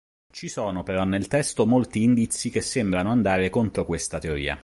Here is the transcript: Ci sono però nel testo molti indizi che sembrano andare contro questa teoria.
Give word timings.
Ci 0.31 0.47
sono 0.47 0.81
però 0.81 1.03
nel 1.03 1.27
testo 1.27 1.67
molti 1.67 2.01
indizi 2.01 2.49
che 2.49 2.61
sembrano 2.61 3.11
andare 3.11 3.51
contro 3.51 3.85
questa 3.85 4.17
teoria. 4.17 4.59